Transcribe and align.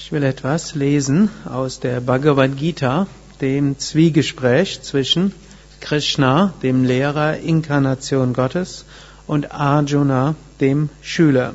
Ich 0.00 0.12
will 0.12 0.22
etwas 0.22 0.76
lesen 0.76 1.28
aus 1.44 1.80
der 1.80 2.00
Bhagavad 2.00 2.56
Gita, 2.56 3.08
dem 3.40 3.80
Zwiegespräch 3.80 4.80
zwischen 4.80 5.34
Krishna, 5.80 6.54
dem 6.62 6.84
Lehrer, 6.84 7.38
Inkarnation 7.38 8.32
Gottes, 8.32 8.84
und 9.26 9.50
Arjuna, 9.50 10.36
dem 10.60 10.88
Schüler. 11.02 11.54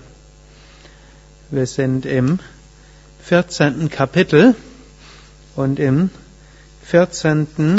Wir 1.52 1.66
sind 1.66 2.06
im 2.06 2.40
14. 3.24 3.90
Kapitel 3.90 4.56
und 5.56 5.80
im 5.80 6.10
14. 6.84 7.78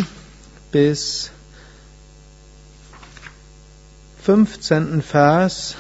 bis 0.73 1.31
15. 4.23 5.03
Vers 5.03 5.77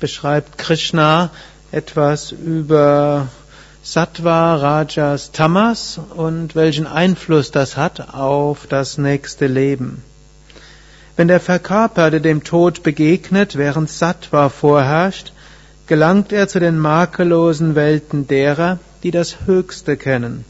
beschreibt 0.00 0.56
Krishna 0.56 1.30
etwas 1.70 2.32
über 2.32 3.28
Sattva, 3.84 4.54
Rajas, 4.54 5.32
Tamas 5.32 5.98
und 6.14 6.54
welchen 6.54 6.86
Einfluss 6.86 7.50
das 7.50 7.76
hat 7.76 8.14
auf 8.14 8.68
das 8.68 8.96
nächste 8.96 9.48
Leben. 9.48 10.04
Wenn 11.16 11.26
der 11.26 11.40
Verkörperte 11.40 12.20
dem 12.20 12.44
Tod 12.44 12.84
begegnet, 12.84 13.56
während 13.56 13.90
Sattva 13.90 14.50
vorherrscht, 14.50 15.32
gelangt 15.88 16.32
er 16.32 16.46
zu 16.46 16.60
den 16.60 16.78
makellosen 16.78 17.74
Welten 17.74 18.28
derer, 18.28 18.78
die 19.02 19.10
das 19.10 19.46
Höchste 19.46 19.96
kennen. 19.96 20.44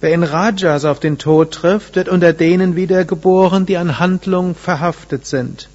Wer 0.00 0.14
in 0.14 0.22
Rajas 0.22 0.84
auf 0.84 1.00
den 1.00 1.18
Tod 1.18 1.50
trifft, 1.50 1.96
wird 1.96 2.08
unter 2.08 2.32
denen 2.32 2.76
wiedergeboren, 2.76 3.66
die 3.66 3.76
an 3.76 3.98
Handlung 3.98 4.54
verhaftet 4.54 5.26
sind. 5.26 5.68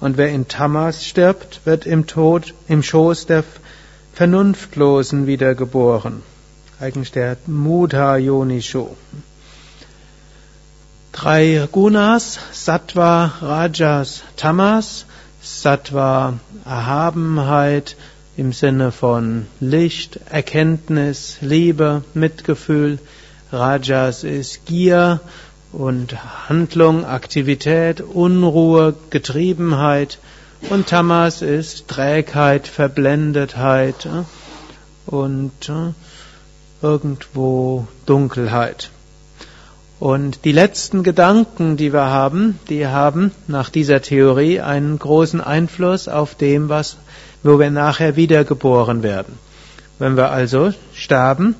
Und 0.00 0.18
wer 0.18 0.28
in 0.28 0.46
Tamas 0.46 1.04
stirbt, 1.04 1.62
wird 1.64 1.84
im 1.84 2.06
Tod, 2.06 2.54
im 2.68 2.84
Schoß 2.84 3.26
der 3.26 3.42
Vernunftlosen 4.14 5.26
wiedergeboren. 5.26 6.22
Eigentlich 6.80 7.12
der 7.12 7.36
Mudha 7.46 8.16
Yonisho. 8.16 8.96
Drei 11.12 11.68
Gunas, 11.70 12.38
Sattva, 12.52 13.32
Rajas, 13.40 14.22
Tamas. 14.36 15.06
Sattva, 15.44 16.38
Erhabenheit 16.64 17.96
im 18.34 18.54
Sinne 18.54 18.92
von 18.92 19.46
Licht, 19.60 20.18
Erkenntnis, 20.30 21.36
Liebe, 21.42 22.02
Mitgefühl. 22.14 22.98
Rajas 23.52 24.24
ist 24.24 24.64
Gier 24.64 25.20
und 25.70 26.48
Handlung, 26.48 27.04
Aktivität, 27.04 28.00
Unruhe, 28.00 28.94
Getriebenheit. 29.10 30.18
Und 30.70 30.88
Tamas 30.88 31.42
ist 31.42 31.88
Trägheit, 31.88 32.66
Verblendetheit 32.68 34.06
äh, 34.06 34.22
und 35.06 35.68
äh, 35.68 35.92
irgendwo 36.82 37.86
Dunkelheit. 38.06 38.90
Und 40.00 40.44
die 40.44 40.52
letzten 40.52 41.02
Gedanken, 41.02 41.76
die 41.76 41.92
wir 41.92 42.06
haben, 42.06 42.58
die 42.68 42.86
haben 42.86 43.30
nach 43.46 43.68
dieser 43.68 44.00
Theorie 44.00 44.60
einen 44.60 44.98
großen 44.98 45.40
Einfluss 45.40 46.08
auf 46.08 46.34
dem, 46.34 46.68
was, 46.68 46.96
wo 47.42 47.58
wir 47.58 47.70
nachher 47.70 48.16
wiedergeboren 48.16 49.02
werden. 49.02 49.38
Wenn 49.98 50.16
wir 50.16 50.30
also 50.30 50.72
sterben 50.94 51.54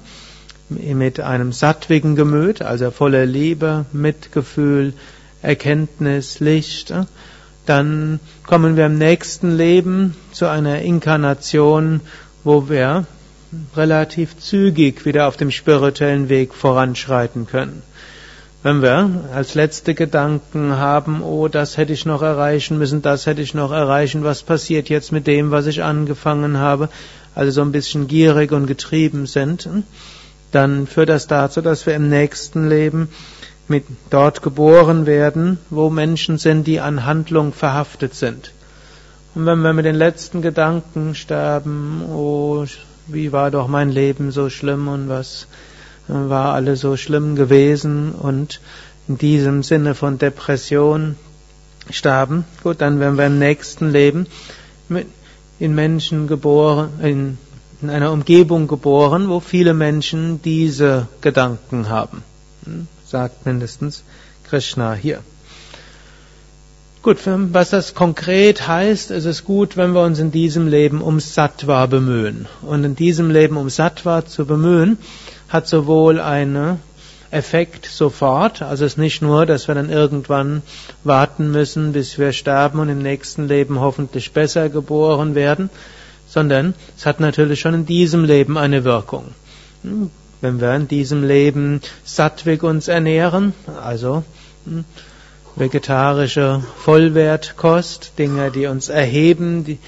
mit 0.70 1.20
einem 1.20 1.52
sattwigen 1.52 2.16
Gemüt, 2.16 2.62
also 2.62 2.90
voller 2.90 3.26
Liebe, 3.26 3.84
Mitgefühl, 3.92 4.94
Erkenntnis, 5.42 6.40
Licht, 6.40 6.90
äh, 6.90 7.04
dann 7.66 8.20
kommen 8.46 8.76
wir 8.76 8.86
im 8.86 8.98
nächsten 8.98 9.56
Leben 9.56 10.14
zu 10.32 10.48
einer 10.48 10.82
Inkarnation, 10.82 12.00
wo 12.42 12.68
wir 12.68 13.06
relativ 13.76 14.38
zügig 14.38 15.04
wieder 15.04 15.28
auf 15.28 15.36
dem 15.36 15.50
spirituellen 15.50 16.28
Weg 16.28 16.54
voranschreiten 16.54 17.46
können. 17.46 17.82
Wenn 18.62 18.80
wir 18.80 19.24
als 19.34 19.54
letzte 19.54 19.94
Gedanken 19.94 20.76
haben, 20.78 21.22
oh, 21.22 21.48
das 21.48 21.76
hätte 21.76 21.92
ich 21.92 22.06
noch 22.06 22.22
erreichen 22.22 22.78
müssen, 22.78 23.02
das 23.02 23.26
hätte 23.26 23.42
ich 23.42 23.52
noch 23.52 23.72
erreichen, 23.72 24.24
was 24.24 24.42
passiert 24.42 24.88
jetzt 24.88 25.12
mit 25.12 25.26
dem, 25.26 25.50
was 25.50 25.66
ich 25.66 25.82
angefangen 25.82 26.56
habe, 26.56 26.88
also 27.34 27.50
so 27.50 27.60
ein 27.60 27.72
bisschen 27.72 28.08
gierig 28.08 28.52
und 28.52 28.66
getrieben 28.66 29.26
sind, 29.26 29.68
dann 30.50 30.86
führt 30.86 31.10
das 31.10 31.26
dazu, 31.26 31.60
dass 31.60 31.84
wir 31.84 31.94
im 31.94 32.08
nächsten 32.08 32.68
Leben 32.68 33.08
mit 33.68 33.84
dort 34.10 34.42
geboren 34.42 35.06
werden, 35.06 35.58
wo 35.70 35.90
Menschen 35.90 36.38
sind, 36.38 36.66
die 36.66 36.80
an 36.80 37.04
Handlung 37.04 37.52
verhaftet 37.52 38.14
sind. 38.14 38.52
Und 39.34 39.46
wenn 39.46 39.60
wir 39.62 39.72
mit 39.72 39.84
den 39.84 39.94
letzten 39.94 40.42
Gedanken 40.42 41.14
sterben, 41.14 42.04
oh, 42.08 42.66
wie 43.06 43.32
war 43.32 43.50
doch 43.50 43.68
mein 43.68 43.90
Leben 43.90 44.30
so 44.30 44.48
schlimm 44.48 44.88
und 44.88 45.08
was 45.08 45.46
war 46.06 46.54
alles 46.54 46.80
so 46.80 46.96
schlimm 46.96 47.34
gewesen 47.34 48.12
und 48.12 48.60
in 49.08 49.18
diesem 49.18 49.62
Sinne 49.62 49.94
von 49.94 50.18
Depression 50.18 51.16
sterben, 51.90 52.44
gut, 52.62 52.80
dann 52.80 53.00
werden 53.00 53.18
wir 53.18 53.26
im 53.26 53.38
nächsten 53.38 53.90
Leben 53.90 54.26
in 55.58 55.74
Menschen 55.74 56.26
geboren, 56.26 56.90
in, 57.02 57.38
in 57.82 57.90
einer 57.90 58.12
Umgebung 58.12 58.66
geboren, 58.68 59.28
wo 59.28 59.40
viele 59.40 59.74
Menschen 59.74 60.40
diese 60.42 61.08
Gedanken 61.20 61.88
haben. 61.88 62.22
Hm? 63.04 63.10
sagt 63.10 63.46
mindestens 63.46 64.02
Krishna 64.48 64.94
hier. 64.94 65.20
Gut, 67.02 67.18
was 67.26 67.68
das 67.68 67.94
konkret 67.94 68.66
heißt, 68.66 69.10
ist 69.10 69.26
es 69.26 69.44
gut, 69.44 69.76
wenn 69.76 69.92
wir 69.92 70.02
uns 70.02 70.20
in 70.20 70.30
diesem 70.30 70.68
Leben 70.68 71.02
um 71.02 71.20
Sattva 71.20 71.84
bemühen. 71.84 72.46
Und 72.62 72.82
in 72.82 72.96
diesem 72.96 73.30
Leben 73.30 73.58
um 73.58 73.68
Sattva 73.68 74.24
zu 74.24 74.46
bemühen, 74.46 74.96
hat 75.50 75.68
sowohl 75.68 76.18
einen 76.18 76.78
Effekt 77.30 77.84
sofort, 77.84 78.62
also 78.62 78.86
es 78.86 78.92
ist 78.92 78.98
nicht 78.98 79.20
nur, 79.20 79.44
dass 79.44 79.68
wir 79.68 79.74
dann 79.74 79.90
irgendwann 79.90 80.62
warten 81.02 81.50
müssen, 81.50 81.92
bis 81.92 82.16
wir 82.16 82.32
sterben 82.32 82.78
und 82.78 82.88
im 82.88 83.02
nächsten 83.02 83.48
Leben 83.48 83.80
hoffentlich 83.80 84.32
besser 84.32 84.70
geboren 84.70 85.34
werden, 85.34 85.68
sondern 86.26 86.74
es 86.96 87.04
hat 87.04 87.20
natürlich 87.20 87.60
schon 87.60 87.74
in 87.74 87.86
diesem 87.86 88.24
Leben 88.24 88.56
eine 88.56 88.84
Wirkung. 88.84 89.34
Wenn 90.44 90.60
wir 90.60 90.74
in 90.74 90.88
diesem 90.88 91.24
Leben 91.24 91.80
sattwig 92.04 92.62
uns 92.64 92.86
ernähren, 92.86 93.54
also 93.82 94.24
hm, 94.66 94.84
vegetarische 95.56 96.62
Vollwertkost, 96.76 98.18
Dinge, 98.18 98.50
die 98.50 98.66
uns 98.66 98.90
erheben 98.90 99.64
die, 99.64 99.78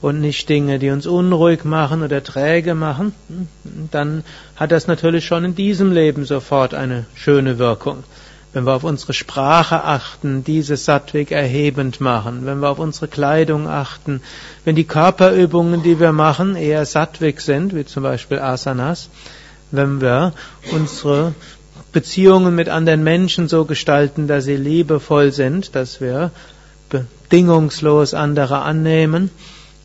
und 0.00 0.22
nicht 0.22 0.48
Dinge, 0.48 0.78
die 0.78 0.88
uns 0.88 1.06
unruhig 1.06 1.66
machen 1.66 2.02
oder 2.02 2.24
träge 2.24 2.74
machen, 2.74 3.12
hm, 3.28 3.48
dann 3.90 4.24
hat 4.56 4.72
das 4.72 4.86
natürlich 4.86 5.26
schon 5.26 5.44
in 5.44 5.54
diesem 5.54 5.92
Leben 5.92 6.24
sofort 6.24 6.72
eine 6.72 7.04
schöne 7.14 7.58
Wirkung. 7.58 8.02
Wenn 8.54 8.64
wir 8.64 8.72
auf 8.72 8.84
unsere 8.84 9.12
Sprache 9.12 9.84
achten, 9.84 10.44
diese 10.44 10.78
sattwig 10.78 11.30
erhebend 11.30 12.00
machen, 12.00 12.46
wenn 12.46 12.60
wir 12.60 12.70
auf 12.70 12.78
unsere 12.78 13.08
Kleidung 13.08 13.68
achten, 13.68 14.22
wenn 14.64 14.76
die 14.76 14.84
Körperübungen, 14.84 15.82
die 15.82 16.00
wir 16.00 16.12
machen, 16.12 16.56
eher 16.56 16.86
sattwig 16.86 17.42
sind, 17.42 17.76
wie 17.76 17.84
zum 17.84 18.02
Beispiel 18.02 18.38
Asanas, 18.38 19.10
wenn 19.70 20.00
wir 20.00 20.32
unsere 20.72 21.34
Beziehungen 21.92 22.54
mit 22.54 22.68
anderen 22.68 23.02
Menschen 23.02 23.48
so 23.48 23.64
gestalten, 23.64 24.28
dass 24.28 24.44
sie 24.44 24.56
liebevoll 24.56 25.32
sind, 25.32 25.74
dass 25.74 26.00
wir 26.00 26.30
bedingungslos 26.88 28.14
andere 28.14 28.62
annehmen, 28.62 29.30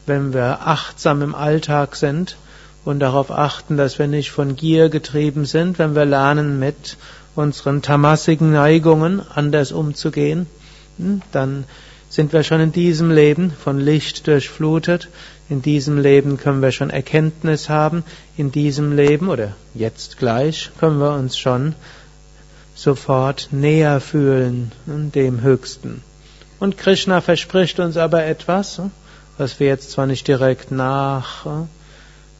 wenn 0.06 0.34
wir 0.34 0.68
achtsam 0.68 1.22
im 1.22 1.36
Alltag 1.36 1.96
sind 1.96 2.38
und 2.84 3.00
darauf 3.00 3.32
achten, 3.32 3.78
dass 3.78 4.00
wir 4.00 4.08
nicht 4.08 4.32
von 4.32 4.56
Gier 4.56 4.90
getrieben 4.90 5.46
sind, 5.46 5.80
wenn 5.80 5.96
wir 5.96 6.06
lernen, 6.06 6.60
mit 6.60 6.98
unseren 7.36 7.82
tamassigen 7.82 8.52
Neigungen 8.52 9.22
anders 9.34 9.72
umzugehen, 9.72 10.48
hm, 10.98 11.22
dann 11.32 11.66
sind 12.12 12.34
wir 12.34 12.44
schon 12.44 12.60
in 12.60 12.74
diesem 12.74 13.10
Leben 13.10 13.52
von 13.52 13.80
Licht 13.80 14.28
durchflutet. 14.28 15.08
In 15.50 15.62
diesem 15.62 15.98
Leben 15.98 16.36
können 16.38 16.62
wir 16.62 16.74
schon 16.74 16.90
Erkenntnis 16.90 17.70
haben. 17.70 18.04
In 18.36 18.52
diesem 18.52 18.94
Leben 18.94 19.30
oder 19.30 19.56
jetzt 19.74 20.18
gleich 20.18 20.72
können 20.78 21.00
wir 21.00 21.14
uns 21.14 21.38
schon 21.38 21.74
sofort 22.76 23.48
näher 23.52 24.02
fühlen 24.02 24.74
dem 24.86 25.42
Höchsten. 25.42 26.04
Und 26.60 26.78
Krishna 26.78 27.22
verspricht 27.22 27.80
uns 27.80 27.96
aber 27.96 28.26
etwas, 28.26 28.82
was 29.38 29.62
wir 29.62 29.68
jetzt 29.68 29.92
zwar 29.92 30.06
nicht 30.06 30.28
direkt 30.28 30.70
nach, 30.70 31.46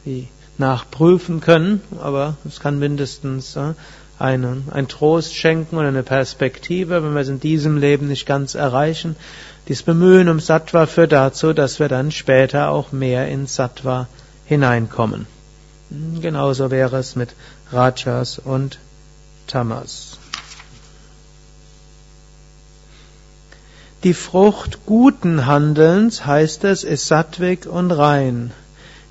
wie, 0.04 0.28
nachprüfen 0.58 1.40
können, 1.40 1.80
aber 1.98 2.36
es 2.46 2.60
kann 2.60 2.78
mindestens 2.78 3.56
einen, 4.22 4.68
ein 4.70 4.88
Trost 4.88 5.34
schenken 5.34 5.76
oder 5.76 5.88
eine 5.88 6.04
Perspektive, 6.04 7.02
wenn 7.02 7.12
wir 7.12 7.20
es 7.20 7.28
in 7.28 7.40
diesem 7.40 7.76
Leben 7.76 8.08
nicht 8.08 8.24
ganz 8.24 8.54
erreichen. 8.54 9.16
Dies 9.68 9.82
Bemühen 9.82 10.28
um 10.28 10.40
Sattva 10.40 10.86
führt 10.86 11.12
dazu, 11.12 11.52
dass 11.52 11.80
wir 11.80 11.88
dann 11.88 12.12
später 12.12 12.70
auch 12.70 12.92
mehr 12.92 13.28
in 13.28 13.46
Sattva 13.46 14.08
hineinkommen. 14.46 15.26
Genauso 16.20 16.70
wäre 16.70 16.98
es 16.98 17.16
mit 17.16 17.30
Rajas 17.72 18.38
und 18.38 18.78
Tamas. 19.46 20.18
Die 24.04 24.14
Frucht 24.14 24.86
guten 24.86 25.46
Handelns, 25.46 26.26
heißt 26.26 26.64
es, 26.64 26.82
ist 26.82 27.06
sattwig 27.06 27.66
und 27.66 27.90
rein. 27.90 28.52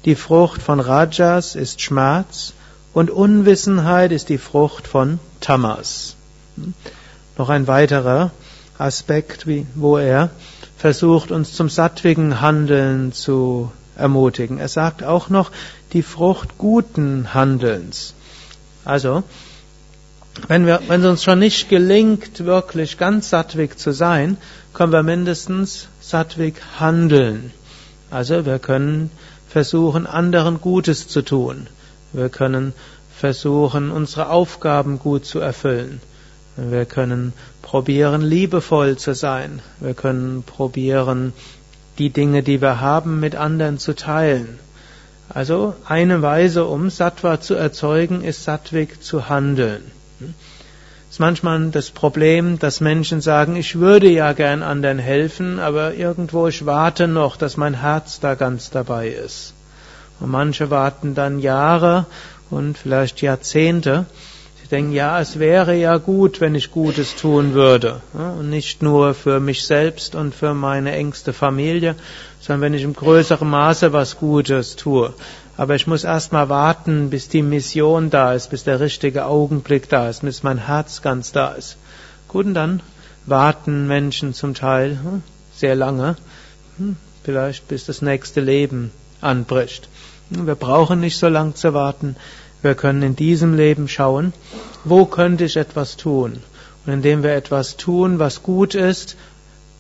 Die 0.06 0.16
Frucht 0.16 0.62
von 0.62 0.80
Rajas 0.80 1.56
ist 1.56 1.82
Schmerz 1.82 2.54
Und 2.94 3.10
Unwissenheit 3.10 4.12
ist 4.12 4.30
die 4.30 4.38
Frucht 4.38 4.88
von 4.88 5.20
Tamas. 5.40 6.16
Noch 7.38 7.50
ein 7.50 7.68
weiterer 7.68 8.32
Aspekt, 8.78 9.46
wo 9.76 9.98
er 9.98 10.30
versucht, 10.78 11.32
uns 11.32 11.54
zum 11.54 11.70
sattwigen 11.70 12.42
Handeln 12.42 13.14
zu 13.14 13.72
ermutigen. 13.96 14.58
Er 14.58 14.68
sagt 14.68 15.04
auch 15.04 15.30
noch 15.30 15.52
die 15.94 16.04
Frucht 16.04 16.58
guten 16.58 17.34
Handelns. 17.34 18.14
Also, 18.84 19.24
wenn, 20.48 20.66
wir, 20.66 20.82
wenn 20.88 21.02
es 21.02 21.08
uns 21.08 21.24
schon 21.24 21.40
nicht 21.40 21.70
gelingt, 21.70 22.44
wirklich 22.46 22.98
ganz 22.98 23.30
sattwig 23.30 23.78
zu 23.78 23.92
sein, 23.92 24.38
können 24.74 24.92
wir 24.92 25.04
mindestens 25.04 25.88
sattwig 26.00 26.56
handeln. 26.80 27.52
Also 28.10 28.46
wir 28.46 28.60
können 28.60 29.12
versuchen, 29.48 30.08
anderen 30.08 30.60
Gutes 30.62 31.08
zu 31.08 31.22
tun. 31.22 31.68
Wir 32.14 32.30
können 32.30 32.74
versuchen, 33.16 33.92
unsere 33.92 34.30
Aufgaben 34.30 35.00
gut 35.00 35.26
zu 35.26 35.40
erfüllen. 35.40 36.02
Wir 36.58 36.86
können 36.86 37.34
probieren, 37.62 38.22
liebevoll 38.22 38.98
zu 38.98 39.14
sein. 39.14 39.62
Wir 39.80 39.94
können 39.94 40.44
probieren, 40.44 41.34
die 41.98 42.10
Dinge, 42.10 42.44
die 42.44 42.62
wir 42.62 42.82
haben, 42.82 43.20
mit 43.20 43.36
anderen 43.36 43.78
zu 43.78 43.96
teilen. 43.96 44.60
Also 45.30 45.76
eine 45.86 46.22
Weise, 46.22 46.66
um 46.66 46.90
Sattva 46.90 47.40
zu 47.40 47.54
erzeugen, 47.54 48.22
ist 48.24 48.44
sattwig 48.44 49.02
zu 49.02 49.30
handeln. 49.30 49.84
Es 50.20 51.16
ist 51.16 51.20
manchmal 51.20 51.70
das 51.72 51.90
Problem, 51.90 52.60
dass 52.60 52.82
Menschen 52.82 53.22
sagen, 53.22 53.56
ich 53.56 53.80
würde 53.80 54.10
ja 54.10 54.34
gern 54.34 54.64
anderen 54.64 55.00
helfen, 55.00 55.60
aber 55.60 55.94
irgendwo 55.94 56.48
ich 56.48 56.66
warte 56.66 57.08
noch, 57.08 57.38
dass 57.38 57.56
mein 57.56 57.74
Herz 57.76 58.20
da 58.20 58.36
ganz 58.36 58.70
dabei 58.70 59.10
ist. 59.10 59.54
Manche 60.30 60.70
warten 60.70 61.16
dann 61.16 61.40
Jahre 61.40 62.06
und 62.50 62.78
vielleicht 62.78 63.22
Jahrzehnte. 63.22 64.06
Sie 64.62 64.68
denken, 64.68 64.92
ja, 64.92 65.20
es 65.20 65.40
wäre 65.40 65.76
ja 65.76 65.98
gut, 65.98 66.42
wenn 66.42 66.56
ich 66.56 66.72
Gutes 66.72 67.16
tun 67.16 67.54
würde. 67.54 68.02
Und 68.14 68.50
nicht 68.50 68.82
nur 68.82 69.14
für 69.14 69.40
mich 69.40 69.64
selbst 69.64 70.16
und 70.16 70.36
für 70.36 70.54
meine 70.54 70.92
engste 70.92 71.34
Familie, 71.34 71.96
sondern 72.40 72.62
wenn 72.62 72.74
ich 72.74 72.84
im 72.84 72.94
größeren 72.94 73.50
Maße 73.50 73.94
was 73.94 74.18
Gutes 74.18 74.76
tue. 74.76 75.14
Aber 75.58 75.76
ich 75.76 75.88
muss 75.88 76.04
erst 76.04 76.32
mal 76.32 76.50
warten, 76.50 77.10
bis 77.10 77.30
die 77.30 77.42
Mission 77.42 78.10
da 78.10 78.34
ist, 78.34 78.50
bis 78.50 78.64
der 78.64 78.80
richtige 78.80 79.26
Augenblick 79.26 79.90
da 79.90 80.10
ist, 80.10 80.22
bis 80.22 80.44
mein 80.44 80.58
Herz 80.58 81.02
ganz 81.02 81.32
da 81.32 81.50
ist. 81.50 81.78
Gut, 82.28 82.46
und 82.46 82.54
dann 82.54 82.82
warten 83.26 83.88
Menschen 83.88 84.34
zum 84.34 84.54
Teil 84.54 85.00
hm, 85.04 85.24
sehr 85.56 85.76
lange, 85.76 86.16
hm, 86.78 86.96
vielleicht 87.24 87.68
bis 87.68 87.86
das 87.86 88.02
nächste 88.02 88.42
Leben 88.42 88.92
anbricht. 89.20 89.88
Wir 90.34 90.56
brauchen 90.56 91.02
nicht 91.02 91.18
so 91.18 91.28
lang 91.28 91.56
zu 91.56 91.74
warten. 91.74 92.16
Wir 92.62 92.74
können 92.74 93.04
in 93.04 93.18
diesem 93.18 93.54
Leben 93.54 93.90
schauen, 93.90 94.32
wo 94.86 95.06
könnte 95.06 95.44
ich 95.44 95.58
etwas 95.58 95.98
tun? 95.98 96.42
Und 96.86 96.94
indem 96.94 97.22
wir 97.22 97.34
etwas 97.34 97.76
tun, 97.76 98.18
was 98.18 98.42
gut 98.42 98.74
ist, 98.74 99.18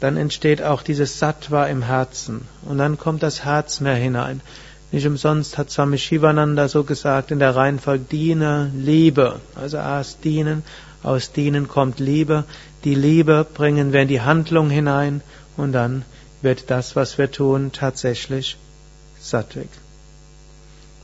dann 0.01 0.18
entsteht 0.18 0.62
auch 0.62 0.81
dieses 0.81 1.19
Sattva 1.19 1.68
im 1.68 1.83
Herzen. 1.83 2.42
Und 2.68 2.80
dann 2.80 2.98
kommt 2.98 3.24
das 3.24 3.45
Herz 3.45 3.80
mehr 3.80 3.95
hinein. 3.95 4.42
Nicht 4.92 5.07
umsonst 5.07 5.57
hat 5.57 5.71
Swami 5.71 5.98
Shivananda 5.98 6.68
so 6.68 6.83
gesagt 6.83 7.31
in 7.31 7.39
der 7.39 7.56
Reihenfolge 7.56 8.03
Diene, 8.12 8.71
Liebe. 8.75 9.39
Also 9.56 9.77
erst 9.77 10.25
dienen, 10.25 10.63
aus 11.01 11.31
dienen 11.31 11.69
kommt 11.69 12.00
Liebe. 12.00 12.44
Die 12.83 12.95
Liebe 12.95 13.45
bringen 13.53 13.94
wir 13.94 14.01
in 14.01 14.09
die 14.09 14.21
Handlung 14.21 14.69
hinein 14.69 15.21
und 15.56 15.71
dann 15.71 16.03
wird 16.42 16.69
das, 16.69 16.98
was 16.98 17.18
wir 17.18 17.31
tun, 17.31 17.71
tatsächlich 17.71 18.57
sattwig. 19.21 19.69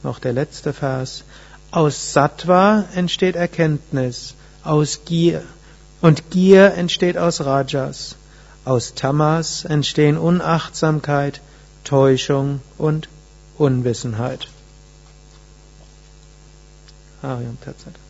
Noch 0.08 0.20
der 0.20 0.32
letzte 0.32 0.72
Vers. 0.72 1.26
Aus 1.70 2.14
Sattva 2.14 2.86
entsteht 2.96 3.36
Erkenntnis, 3.36 4.36
aus 4.64 5.02
Gier. 5.04 5.44
Und 6.00 6.32
Gier 6.32 6.76
entsteht 6.76 7.18
aus 7.18 7.42
Rajas. 7.42 8.16
Aus 8.64 8.94
Tamas 8.94 9.66
entstehen 9.66 10.18
Unachtsamkeit, 10.18 11.42
Täuschung 11.84 12.62
und 12.78 13.10
Unwissenheit. 13.58 14.48
Ariam 17.22 17.58
Tatsat. 17.60 18.07